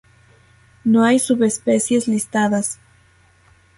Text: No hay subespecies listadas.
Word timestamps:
No 0.83 1.03
hay 1.05 1.19
subespecies 1.19 2.07
listadas. 2.07 2.79